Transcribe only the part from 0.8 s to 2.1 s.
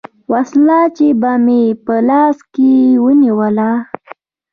چې به مې په